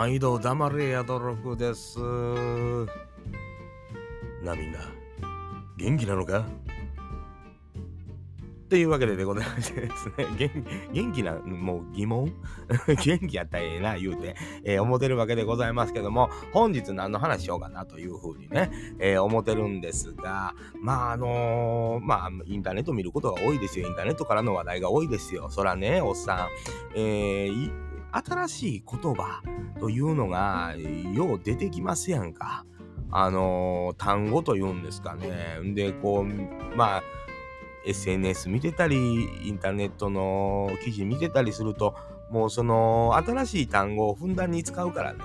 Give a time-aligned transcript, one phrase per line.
[0.00, 1.98] 毎度黙れやドロフです。
[4.42, 4.78] なみんな、
[5.76, 6.38] 元気なのか？
[6.40, 6.42] っ
[8.70, 10.26] ていうわけででございましてですね、
[10.94, 12.32] 元気な、もう疑問？
[13.04, 23.86] 元気やったらええな言うて、えー思ってるわけでございますけども、本日何の話しようかなというふうにね、えー思ってるんですが、まああのーまあインターネット見ることが多いですよ。
[23.86, 25.50] インターネットからの話題が多いですよ。
[25.50, 26.48] そらね、おっさん。
[26.96, 29.42] えー新しい言葉
[29.78, 30.74] というのが
[31.14, 32.64] よう出てきますやんか。
[33.12, 35.58] あのー単語というんですかね。
[35.74, 37.02] で、こう、まあ、
[37.84, 41.96] SNS 見てたり、インターネットの記事見てたりすると、
[42.30, 45.18] もうその新しい単語をふんだんに使うからね、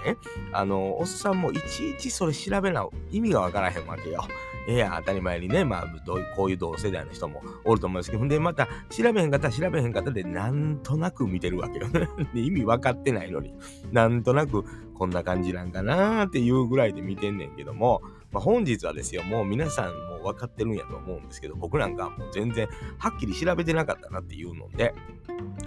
[0.51, 4.25] あの、おっさんもいちいちそれ調べな意味がわからへんわけよ。
[4.67, 11.87] いや、当たり前にね、まあ、どうこういう同世代の人もおると思うんですけど、んで、また、調べへんかったら調べへんかったで、なんとなく見てるわけよ。
[12.33, 13.53] で意味分かってないのに、
[13.91, 14.63] なんとなく
[14.95, 24.93] こんな感じなんかなーっていうぐらいで見てんねんけども、まあ、本日はですよ、もう皆さんもう分かってるんやと思うんですけど、僕なんかもう全然はっきり調べてなかったなっていうので、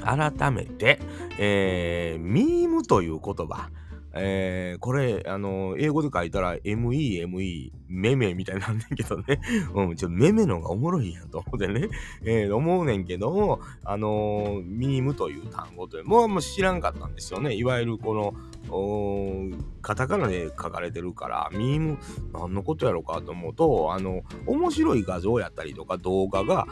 [0.03, 0.99] 改めて、
[1.39, 3.71] えー、ミームという言葉、
[4.15, 9.41] えーこれ、あの、英語で書いたら ME、ME、メメみたいになんねんけどね。
[9.75, 11.89] うん、ちょ、メメのがおもろいやんと思ってね。
[12.25, 17.55] えー思うねんけども、あのーミームという単語という、もうもう知らんかったんですよね。
[17.55, 18.35] いわゆるこの、
[18.71, 21.99] おーカタカナで書かれてるから、ミーム、
[22.33, 26.67] 何のことやろうかと思うと、あの、面白い画像やったりとか動画が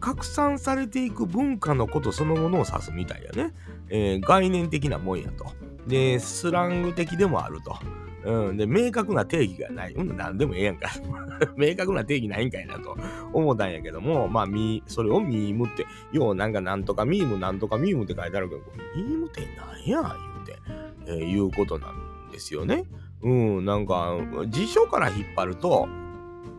[0.00, 3.54] 拡散されていく文化のことそのものを指すみたいやね。
[3.88, 5.46] えー概念的なもんやと。
[5.86, 7.76] で、スラング的でもあると。
[8.24, 9.94] うん、で、明確な定義がない。
[9.94, 10.90] うん、なんでもええやんか。
[11.56, 12.96] 明確な定義ないんかいなと
[13.32, 18.62] 思ったんやけども、まあ、ミそれをミームって、ようなんかなんとかミームなんとかミームって書いてあるけど、
[18.94, 20.58] ミームってなんや言うて、
[21.06, 22.84] えーいうことなんですよね。
[23.22, 24.16] うん、なんか、
[24.48, 25.88] 辞書から引っ張ると、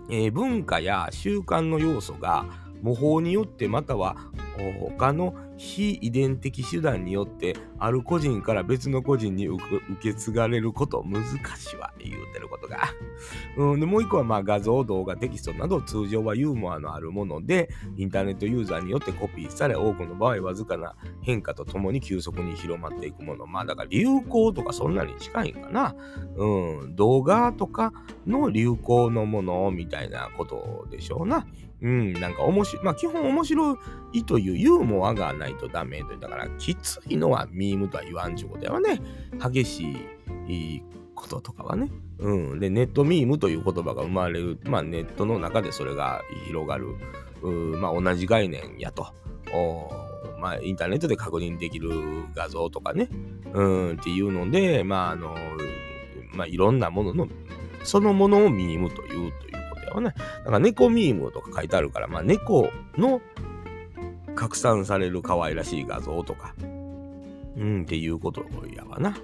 [0.10, 2.46] えー文化や習慣の要素が
[2.82, 4.18] 模倣によってまたは
[4.80, 9.62] 他の非遺伝的手段によってある個人から別の個人に受
[10.02, 11.24] け継がれること難
[11.56, 12.90] しいわ言うてることが。
[13.58, 25.96] うん、でもう一個はまあ画像動画テキストなど通常はユーモアのあるものでインターネットユーザーによってコピーされ多くの場合わずかな変化とともに急速に広まっていくものまあだから流行とかそんなに近いんかな。
[26.36, 27.94] うん、動画とか
[28.26, 31.46] の流行のものみたいなことでしょうな。
[31.82, 33.78] うん、なんか面白、まあ基本面白
[34.14, 39.02] いというユーモアがないとダメという、だからきついのはミームとは言わんちゅうことやわね。
[39.52, 39.98] 激し
[40.48, 40.84] い
[41.16, 41.90] こととかはね。
[42.20, 42.60] うん。
[42.60, 46.96] で、ネットミームという言葉が生まれる、まあネットの中でそれが広がる、
[47.42, 49.08] うまあ同じ概念やと。
[49.54, 49.90] お
[50.40, 51.90] まあインターネットで確認できる
[52.36, 53.10] 画像とかね。
[53.54, 55.36] うん、っていうので、まああの、
[56.34, 57.28] まあいろんなものの、
[57.84, 59.61] そのものをミームというという
[59.92, 60.24] ことやわね。
[60.40, 63.22] だから猫ミームとか書いてあるから、まあ猫の
[64.36, 66.56] 拡散される可愛らしい画像とか、
[67.58, 68.44] うん、っていうこと
[68.76, 69.16] やわな。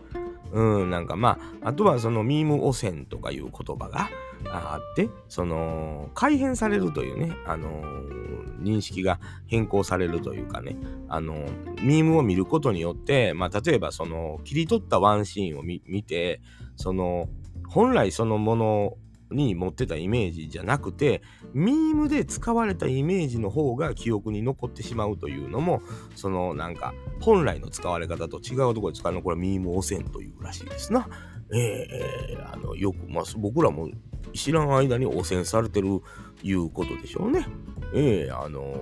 [0.52, 4.10] うん、なんかまあ、あとはそのミーム汚染とかいう言葉が
[4.46, 8.28] あって、その、改変されるというね、あのー
[8.58, 10.78] 認識が変更されるというかね、
[11.10, 16.42] あのーミームを見ることによって、まあ、例えばその、切り取ったワンシーンを見て、
[16.76, 17.28] その、
[17.68, 18.98] 本来そのもの
[19.32, 21.22] に持ってたイメージじゃなくて、
[21.54, 25.82] ミームで使われたイメージの方が記憶に残ってしまうというのも、
[26.16, 31.08] そのなんか本来の使われ方と違うところで使うのこれはミーム汚染というらしいですな。
[31.54, 33.90] えー、あのよく、まあ、僕らも
[34.34, 36.02] 知らん間に汚染されてる
[36.44, 37.46] いうことでしょうね。
[37.94, 38.76] ええあの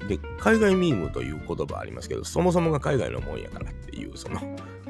[0.00, 4.40] ーで、海外ミームという言葉ありますけど、そもそもが海外のもんやからっていうその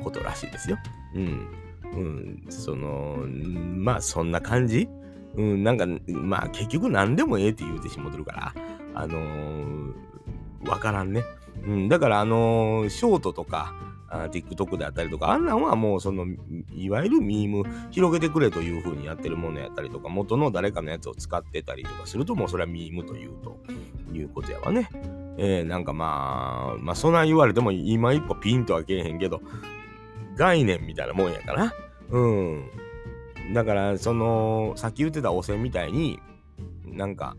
[0.02, 0.78] ことらしいですよ。
[1.14, 1.48] うん。
[1.92, 4.88] うん、その、まあそんな感じ
[5.36, 8.54] うん、なんか、まあ結局何でもええって言うてしもてるから、
[8.94, 9.92] あのー
[10.68, 11.22] わからんね。
[11.64, 13.74] うん、だからあのーショートとか、
[14.10, 16.26] あ TikTok であったりとか、あんなんはもうその、
[16.74, 23.58] いわゆるミーム広げてくれという風にやってるものやったりとか、元の誰かのやつを使ってたりとかすると、もうそれはミームというと
[24.12, 24.88] いうことやわね。
[25.36, 29.42] えー、なんかまあ、まあそんな言われても今一歩ピンとはけえへんけど、
[30.36, 31.74] 概念みたいなもんやから。
[32.10, 32.70] うん。
[33.52, 36.18] だから、その、さっき言ってた汚染みたいに、
[36.86, 37.36] なんか、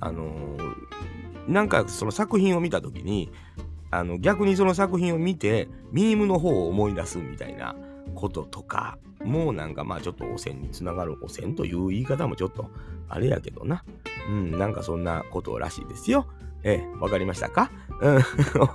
[0.00, 0.74] あのー
[1.46, 3.30] なんかその作品を見たときに、
[3.90, 7.76] あの逆にその作品を見て、ミームの方を思い出すみたいな
[8.14, 12.70] こととか、もうなんかまあちょっと汚染につながる汚染という言い方もちょっと
[13.10, 13.84] あれやけどな。
[14.26, 16.26] うん、なんかそんなことらしいですよ。
[16.62, 17.70] ええ、わかりましたか？
[18.00, 18.18] うん。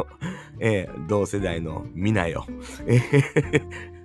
[0.62, 2.46] ええ、同世代のみなよ。
[2.86, 3.02] え
[3.44, 3.62] え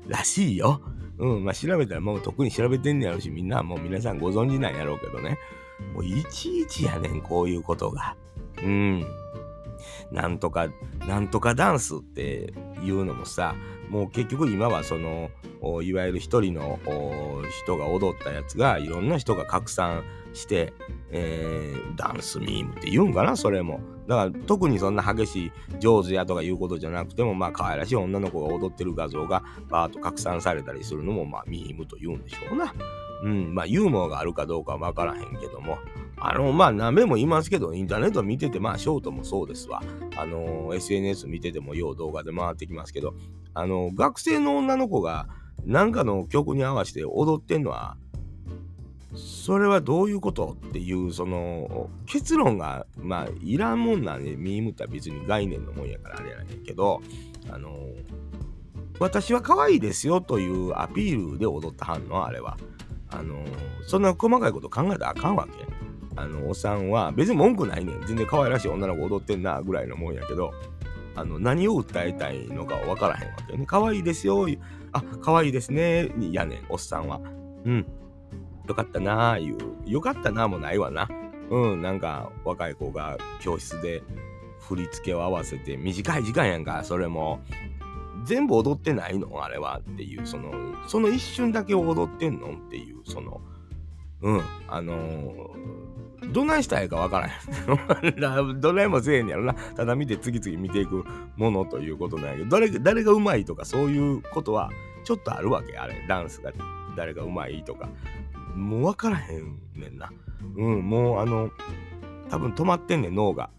[0.09, 0.81] らしいよ。
[1.19, 5.39] うん、まあ調べたらもう特に調べてんねやろうし、みんなもう皆さんご存知なんやろうけどね。
[5.95, 8.17] もういちいちやねん、こういうことが。
[8.63, 9.05] うん。
[10.11, 10.69] なんとか、
[11.07, 13.55] なんとかダンスっていうのもさ、
[13.91, 15.31] もう結局今はその、
[15.83, 16.79] いわゆる一人の
[17.65, 20.75] 人が踊ったやつがいろんな人が拡散して、
[21.11, 23.81] えー、ダンスミームって言うんかなそれも。
[24.07, 32.75] だから特にそんな激しい上手やとかいうことじゃなくてもまあ可愛らしい女の子が踊ってる画像がバーッと拡散されたりするのもまあミームと言うんでしょうな。
[33.23, 35.79] うん、まあユーモアがあるかどうかは分からへんけども。
[36.17, 39.83] あの、まあ何べも言いますけど、インターネット見てて、まあショートもそうですわ。
[40.17, 43.15] あの、SNS 見ててもよう動画で回ってきますけど、
[43.55, 45.29] あの、学生の女の子が
[45.65, 47.97] なんかの曲に合わせて踊ってんのは、
[49.15, 50.57] それはどういうこと？
[50.69, 57.01] っていうその結論がまあいらんもんなんでミームって別に概念のもんやからあれやねんけど
[57.51, 57.71] あの
[58.99, 62.57] 私は可愛いですよというアピールで踊ったはんのあれは。
[63.11, 63.45] あの
[63.87, 65.53] そんな細かいこと考えたらあかんわけ。
[66.17, 68.07] あのおっさんは別に文句ないねん。
[68.07, 70.53] 全然可愛らしい女の子踊ってんなぐらいのもんやけど
[71.15, 73.67] あの何を訴えたいのか分からへんわけよね。
[73.67, 74.49] 可愛いですよ
[74.93, 77.21] あ可愛いですねやねんおっさんは。
[77.65, 77.87] うん。
[78.67, 79.57] よかったなあいう、
[79.87, 81.09] よかったなあもないわな。
[81.51, 84.03] うん、なんか若い子が教室で
[84.61, 87.41] 振り付けを合わせて短い時間やんか、それも。
[88.25, 89.45] 全部踊ってないの？
[89.45, 90.51] あれはっていう、その、
[90.89, 93.43] その一瞬だけ踊ってんのっていう、その、
[94.23, 98.57] うん、あのー、どないしたいかわからへん。
[98.61, 99.53] どないもせえんやろな。
[99.53, 101.05] ただ見て次々見ていく
[101.37, 104.71] ものということなんやけど、誰誰がうまいとかそういうことは
[105.05, 106.03] ちょっとあるわけ、あれ。
[106.09, 106.51] ダンスが
[106.97, 107.91] 誰がうまいとか。
[108.55, 110.11] もう分からへんねんな。
[110.57, 111.51] うん、もうあの、
[112.31, 113.51] 多分止まってんねん、脳が。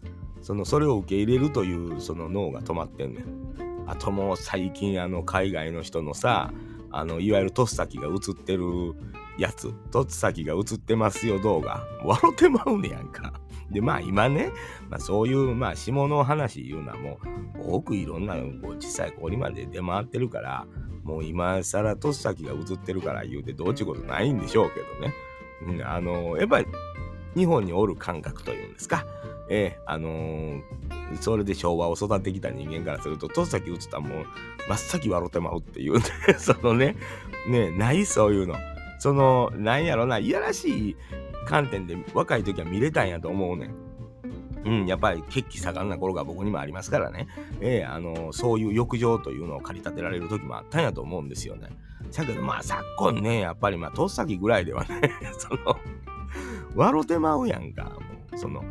[0.42, 3.84] その、それを受け入れるという、その脳が止まってんねん。
[3.86, 6.52] あともう最近、あの、海外の人のさ、
[6.90, 8.64] あの、いわゆるトッサキが映ってる
[9.38, 13.32] やつ、トッサキが映ってますよ動画、笑ってまうねやんか。
[13.70, 14.50] で、まあ今ね、
[14.88, 17.18] まあそういう、まあ下の話いうのはも
[17.58, 18.40] う、多くいろんな、こ
[18.70, 20.66] う小さいこりまで出回ってるから、
[21.06, 25.14] もう今更とっさきが映ってるから言うてどうちゅうことないんでしょうけどね。
[25.62, 26.66] うん、あのやっぱり
[27.36, 29.06] 日本におる感覚というんですか。
[29.48, 30.62] ええあのー、
[31.20, 34.26] それで昭和を育ってきた人間からすると、とっさき映ったらもう
[34.68, 36.04] 真っ先笑ってまうっていうね、
[36.38, 36.96] そのね、
[37.48, 38.56] ね、ないそういうの。
[38.98, 40.96] その、なんやろな、いやらしい
[41.46, 43.85] 観点で若い時は見れたんやと思うねん。
[44.66, 47.28] うん、やっぱり血気盛んな頃が僕にもありますからね、
[47.60, 51.68] えー、あのそういう浴場というのを駆り立てられる時もあったんやと思うんですよね。
[52.12, 55.00] だけどまあ昨今ねやっぱりまあとっさきぐらいではね
[55.38, 55.78] その
[56.74, 57.90] 笑うてまうやんかも
[58.32, 58.64] うその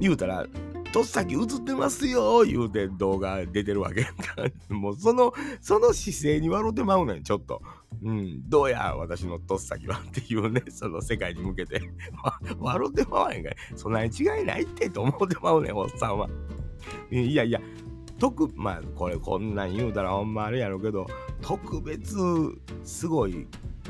[0.00, 0.46] 言うたら
[0.92, 4.24] とっさき映ってますよ言うて動画出てるわけやんか
[4.74, 7.62] もうそのその姿勢に笑うてまうねんちょっと
[8.02, 11.82] うん、どうや、私のとっさきはっていうね、 その世界に向けて、
[12.58, 13.56] 笑ってまわへんかい。
[13.76, 16.28] そんなに違いないってと思ってまうねん、おっさんは。
[17.10, 17.60] いやいや、
[18.18, 21.06] 特、まあ、これこんなん言うたらほんまあれやろうけど、
[21.42, 22.16] 特別
[22.84, 23.46] すごい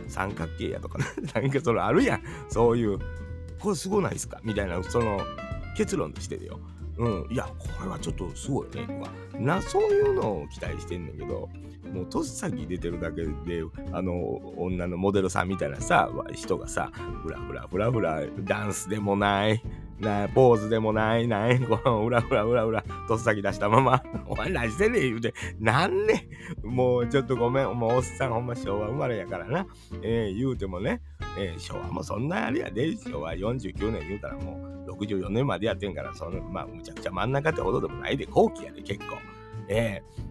[0.08, 2.22] 三角形やとかね、なんかそれあるやん。
[2.48, 2.98] そういう、
[3.60, 4.40] これすごないっすか？
[4.42, 5.20] みたいな、その
[5.76, 6.58] 結論としてるよ。
[7.00, 11.48] うん、いや、これはちょっとすごいね、とか、な、そういうのを期待してんだけど、
[11.92, 14.14] もうとっさき出てるだけであの
[14.56, 16.90] 女のモデルさんみたいなさ人がさ
[17.22, 19.62] ふらふらふらふらダンスでもない
[19.98, 26.28] なポーズでもないない このうらふらうらうらとっさき出したまま お前何してんねん言うてなんね
[26.62, 29.66] もうちょっとごめんもうおっさんほんま昭和生まれやからな。
[30.02, 31.02] えー、言うてもね、
[31.38, 32.96] えー、昭和もそんなあれやで。
[32.96, 39.16] 昭和49年言うたらもう64年までやってんからそのまあむちゃくちゃ真ん中ってほどでもないで後期やで結構
[39.68, 40.30] えー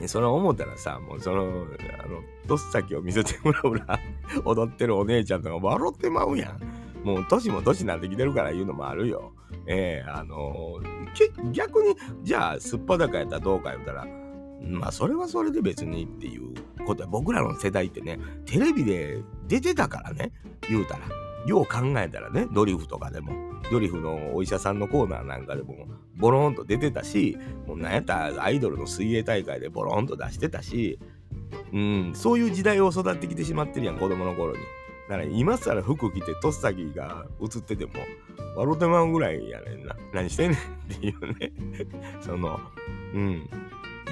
[0.00, 3.98] で、それ思ったらさ、もうその、あの、とっさきを見せてもらうら、
[4.44, 7.06] 踊ってるお姉ちゃんとか笑ってまうやん。
[7.06, 9.32] もう年も年になってきてるから言うのもあるよ。
[9.66, 14.06] ええー、あのー、逆に、じゃあ、すっぱだかやったらどうか言うたら、
[14.60, 16.52] まあ、それはそれで別にっていう
[16.84, 20.32] ことは、僕らの世代ってね、テレビで出てたからね、
[20.68, 21.25] 言うたら。
[21.46, 23.32] よう考えたらね、ドリフとかでも、
[23.70, 25.86] ドリフのお医者さんのコーナーなんかでも、
[26.16, 27.36] ボロンと出てたし、
[27.66, 30.98] もうなんやったらアイドルの水泳大会でボロンと出してたし、
[31.72, 34.58] うん、そういう時代を育ってきてしまってるやん、子供の頃に。
[35.08, 37.92] だから今更服着てとっさきが映ってても、
[38.56, 39.96] 笑うてまうぐらいやねんな。
[40.12, 40.60] 何してんねん
[40.94, 41.52] っていうね。
[42.20, 42.58] その、
[43.14, 43.48] うん。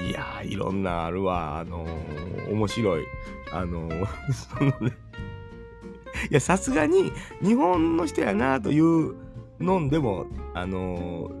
[0.07, 1.59] いや、いろんなあるわ。
[1.59, 3.05] あのー、面白い。
[3.51, 4.95] あのー、 そのね、
[6.29, 9.15] いや、さすがに日本の人やなという
[9.59, 11.33] のんでも、あのー、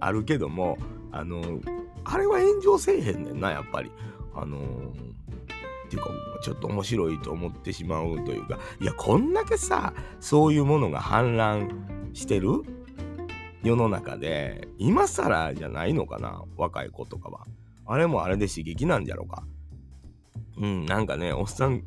[0.00, 0.78] あるけども、
[1.12, 3.90] あのー、あれは炎上せえへんねんな、やっぱり。
[4.34, 5.16] あのー、
[5.86, 6.10] っていうか
[6.42, 8.58] ちょっと面白いと思ってしまうというか。
[8.80, 12.50] いやこんだけさそういうものが氾濫してる
[13.62, 17.46] 世の中で今更じゃないのかな若い子とかは。
[17.86, 19.44] あれもあれで刺激なんじゃろうか。
[20.58, 21.82] うんなんかねおっさん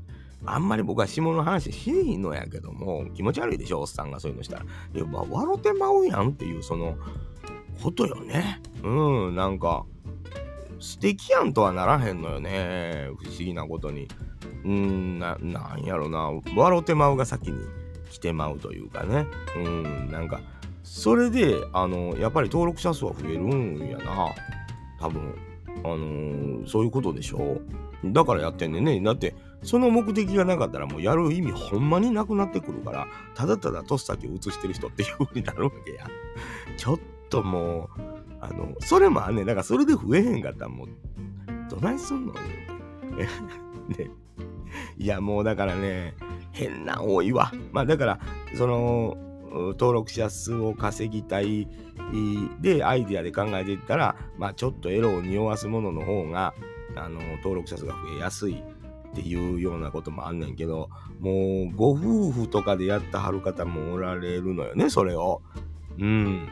[0.45, 4.65] あんまり僕は下の話しいのやけども気持ち悪いでしょおっさんがそういうのしたら。
[4.93, 6.95] いや、まあ、笑ってまうやんっていうその
[7.81, 8.61] ことよね。
[8.83, 9.85] うんなんか
[10.79, 14.07] 素敵やんとはならへんのよね不思議なことに。
[14.63, 16.31] うんななんやろな。
[16.55, 17.59] 笑ってまうが先に
[18.09, 19.27] 来てまうというかね。
[19.55, 20.41] うんなんか
[20.83, 24.33] それであのやっぱり登録者数は増えるんやな。
[24.99, 25.35] 多分
[25.83, 27.59] あのー、そういうことでしょ。
[28.03, 28.99] だからやってんねんね。
[29.01, 36.07] だってその目的がなかったらもうやる意味ほんまになくなってくるからただただトス先を映してる人っていう風になるわけや。
[36.77, 36.99] ちょっ
[37.29, 38.01] ともう
[38.41, 39.45] あのそれもあんねん。
[39.45, 40.87] だからそれで増えへんかったらもう
[41.69, 42.33] どないすんの
[43.89, 44.09] ね。
[44.97, 46.15] いやもうだからね
[46.51, 47.51] 変な多いわ。
[47.71, 48.19] まあだから
[48.55, 49.17] その
[49.51, 51.67] 登録者数を稼ぎたい
[52.61, 56.53] でアイディアで考えていったらまあちょっとエロを匂わすものの方が
[56.95, 58.63] あの登録者数が増えやすい。
[59.11, 60.89] っていうようなこともあんねんけど
[61.19, 65.41] もうご夫婦とかでやったはる方もおられるのよねそれを。
[65.97, 66.47] うん。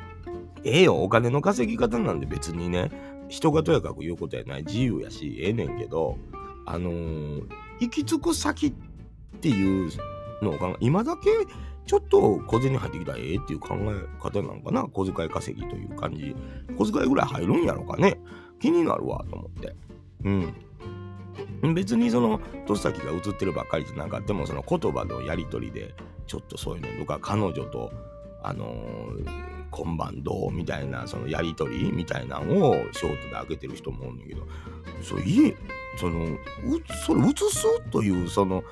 [0.63, 2.91] ええよお金の稼ぎ方なんで別にね
[3.29, 4.63] 人がとやかく言うことやない。
[4.63, 6.17] 自由やしええねんけど
[6.65, 7.47] あのー、
[7.79, 8.73] 行き着く先っ
[9.39, 9.91] ていう
[10.41, 11.29] のを考え今だけ
[11.85, 16.35] ちょっと小銭入ってきたらええっていう考え方なのかな小遣い稼ぎという感じ。
[16.77, 18.19] 小遣いぐらい入るんやろかね。
[18.59, 19.75] 気になるわと思って。
[20.25, 20.53] うん。
[21.61, 25.93] 別にその年先が映ってるばっかりじゃなかってもその言葉のやり取りで
[26.27, 27.91] ちょっとそういうのとか彼女と
[28.43, 34.47] あのー今晩どうみたいなそのやり取りみたいなのをショートで開けてる人もおんねんけど
[35.01, 35.55] そう家
[35.97, 36.37] その
[37.05, 38.63] それ映すというその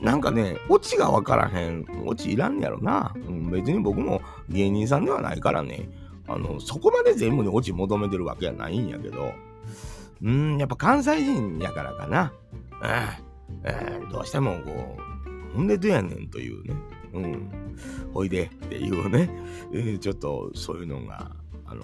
[0.00, 3.14] なんかねオチが分からへんオチいらんやろな、
[3.52, 5.88] 別に僕も芸人さんではないからね。
[6.26, 9.32] あのそこまで全部にオチ求めてるわけやないんやけど。
[10.22, 12.32] うんやっぱ関西人やからかな、
[14.02, 14.96] うん、どうしてもこ
[15.52, 16.74] うほんでどやねんというね
[17.12, 17.50] うん、
[18.14, 21.30] おいでっていうね、ちょっとそういうのが、
[21.66, 21.82] あの、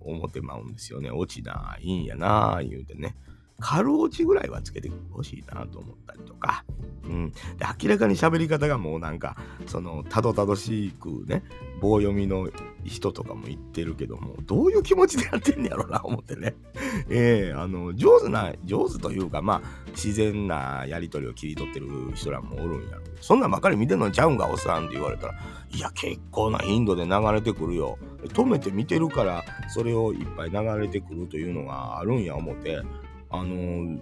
[0.00, 1.10] 思ってまうんですよね。
[1.10, 3.16] 落ちないんやな言うてね。
[3.62, 6.64] 軽落ちぐらいはつけてほしいなと思ったりとか、
[7.04, 7.36] うん、で
[7.82, 11.44] 明らかに喋り方がもうなんかそのたどたどしくね
[11.80, 12.48] 棒読みの
[12.84, 16.54] 人とかも言ってるけどもどういう気持ちでやってんねやろな思ってね。
[17.08, 23.02] ええー、あの上手な上手というかまあ自然なやり取りを切り取ってる人らもおるんやろ。
[23.20, 25.34] そんなんばっかり見てんのちゃうんかおっさんって言われたら。
[25.74, 27.98] いや結構な頻度で流れてくるよ。
[28.24, 32.82] 止めて見てるからそれをいっぱい流れてくるというのがあるんや思って。
[33.32, 33.98] あのー、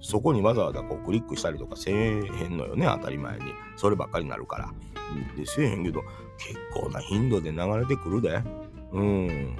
[0.00, 3.52] そこにわざわざこうクリックしたりとかせえへんのよね当たり前に。
[3.76, 4.72] そればっかりになるから。
[5.36, 6.02] でせえへんけど
[6.36, 8.42] 結構な頻度で流れてくるで。
[8.92, 9.56] うん。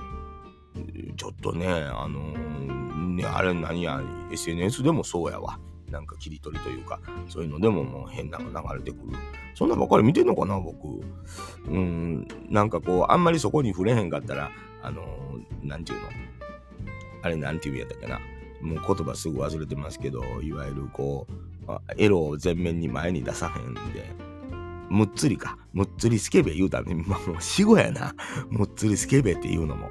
[1.16, 4.00] ちょっとねあのー、ねあれ何や
[4.30, 5.58] SNS でもそうやわ。
[5.90, 9.16] なんか切り取りというかそういうのでももう変なの流れてくる。
[9.54, 10.86] そんなばっかり見てんのかな僕。
[11.66, 12.28] うん。
[12.50, 14.50] なんかこうあんまりそこに触れへんかったら
[14.82, 15.02] あの
[15.62, 16.08] 何、て言うの？
[17.22, 18.20] あれ何て言うやったっけな？
[18.60, 21.26] もう言葉すぐ忘れてますけどいわゆるこ
[21.66, 24.28] うエロを前面に前に出さへんで
[24.90, 28.14] むっつりかむっつりスケベ言うたらね、 もう死後やな。
[28.50, 29.90] むっつりスケベっていうのも。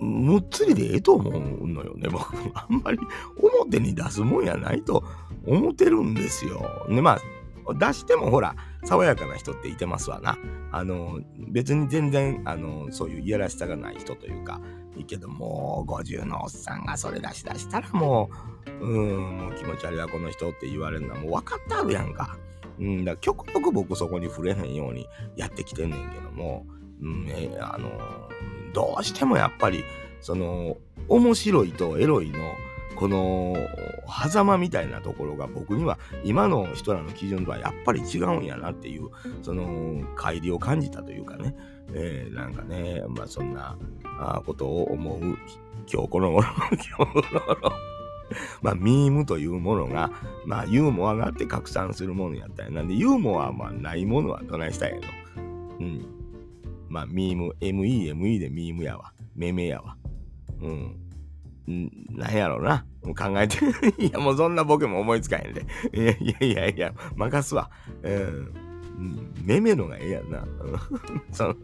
[0.00, 2.34] むっつりでええと思うのよね僕。
[2.54, 2.98] あんまり
[3.36, 5.04] 表に出すもんやないと
[5.46, 6.86] 思ってるんですよ。
[6.88, 7.18] でま
[7.66, 10.38] あ出してもほら爽やかな人っていてますわな。
[10.72, 14.60] あの別に全然あのそういういやらしさがない人というか
[14.96, 18.30] いいけどもう50のおっさんがそれ出し出したらも
[18.80, 22.36] ううんもう気持ち悪いわこの人って言われるのはもう分かってあるやんか。
[22.78, 26.66] うん、だから極力僕そこに触れへんようにやってきてんねんけども、
[27.00, 27.90] うんえあの
[28.72, 29.84] どうしてもやっぱり
[30.20, 30.76] その
[31.08, 32.38] 面白いとエロいの
[32.96, 33.56] この
[34.06, 39.10] 狭間みたいなところが僕には今の人らの基準とはやっぱり違うんやなっていう
[39.42, 41.54] その乖離を感じたというかね、
[41.92, 43.76] えー、なんかねまあそんな
[44.44, 45.20] ことを思う
[45.92, 47.72] 今日この頃 今日この頃。
[48.62, 50.10] まあミームというものが
[50.46, 52.82] まあユーモアがあって拡散するものやったりな。
[52.82, 55.02] んでユーモアはないものはどないしたんやの
[55.80, 56.06] うん。
[56.88, 59.12] まあミーム MEME でミームやわ。
[59.34, 59.96] めめやわ。
[60.62, 61.03] うん。
[61.66, 62.84] なんやろうな。
[63.02, 63.58] もう考えて。
[63.98, 65.66] いや、もうそんなボケも思いつかへんで。
[65.92, 67.70] いやいやいやいや、任すわ。
[68.02, 68.52] うん。
[69.42, 70.46] めめのがええやんな。
[71.32, 71.54] その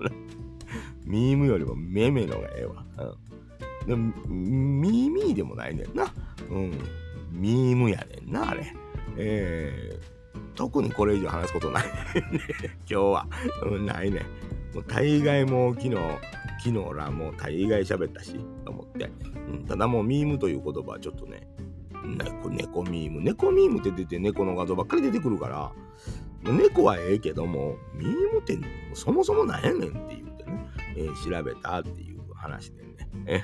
[1.05, 2.85] ミームよりもめめのがええわ。
[2.99, 3.89] うん。
[3.89, 6.13] でも、ミーミーでもないねんな。
[6.51, 6.73] うん。
[7.33, 8.75] ミームやねんな、あれ。
[9.17, 11.93] えー、特にこれ以上話すことないね
[12.81, 13.27] 今日は、
[13.65, 14.21] うん、ないね。
[14.75, 15.97] もう大概もう昨日、
[16.63, 19.11] 昨日らもう大概喋ったし、と思って。
[19.49, 21.49] うん、ただもうミームという言葉はちょっとね、
[22.05, 23.21] 猫猫ミーム。
[23.23, 25.73] 猫ミームって出て猫の画像ばっかり出てくるから、
[26.45, 28.59] 猫はええけども、ミームって
[28.95, 33.43] そもそもなんやねんって言ってね、えー、調べたっていう話でね。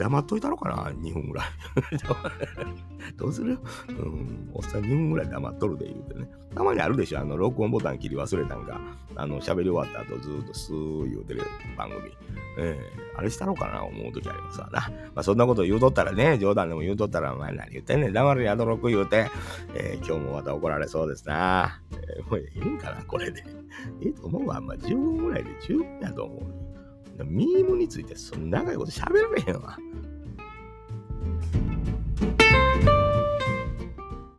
[0.00, 1.46] 黙っといたろかな、2分ぐらい。
[3.18, 3.58] どうする？
[3.88, 6.26] うん、おっさん2分ぐらい黙っとるで言うてね。
[6.54, 8.80] たまにあるでしょ、あの、録音ボタン切り忘れたんか、
[9.14, 11.42] あの、喋り終わった後ずっとスー言うてる
[11.76, 12.10] 番組。
[12.58, 14.80] えー、あれしたろかな、思う時ありますわな。
[15.14, 19.30] まあ、そんなこと言うとったらね、冗談でも言うとったら、お前何言ってんねん、黙るやどろく言うて、
[19.74, 21.80] えー、今日もまた怒られそうですな。
[21.92, 23.44] えー、もういいんかな、これで。
[24.00, 24.60] いいと思うわ。
[24.62, 26.69] まあ、15分ぐらいで十分やと思う。
[27.24, 29.78] ミームについてそんな長いこと喋られへんわ。